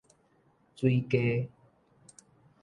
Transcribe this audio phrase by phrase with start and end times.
[0.75, 1.47] 水雞